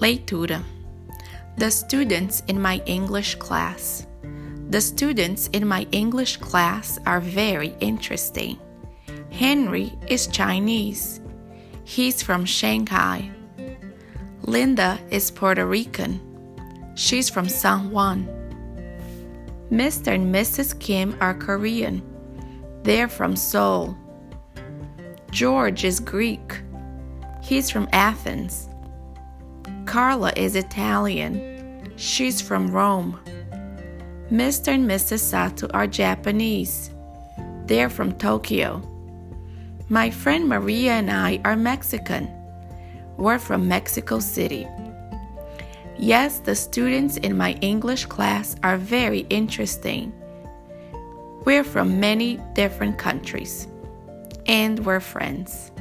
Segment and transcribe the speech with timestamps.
[0.00, 0.64] Leitura.
[1.58, 4.06] The students in my English class.
[4.70, 8.58] The students in my English class are very interesting.
[9.30, 11.20] Henry is Chinese.
[11.84, 13.30] He's from Shanghai.
[14.40, 16.18] Linda is Puerto Rican.
[16.94, 18.26] She's from San Juan.
[19.70, 20.14] Mr.
[20.14, 20.78] and Mrs.
[20.80, 22.00] Kim are Korean.
[22.84, 23.98] They're from Seoul.
[25.30, 26.62] George is Greek.
[27.42, 28.70] He's from Athens.
[29.90, 31.92] Carla is Italian.
[31.96, 33.18] She's from Rome.
[34.30, 34.68] Mr.
[34.68, 35.18] and Mrs.
[35.18, 36.92] Sato are Japanese.
[37.66, 38.82] They're from Tokyo.
[39.88, 42.30] My friend Maria and I are Mexican.
[43.16, 44.64] We're from Mexico City.
[45.98, 50.12] Yes, the students in my English class are very interesting.
[51.44, 53.66] We're from many different countries,
[54.46, 55.72] and we're friends.